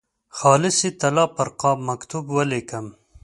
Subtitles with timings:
[0.37, 2.85] خالصې طلا پر قاب مکتوب ولیکم.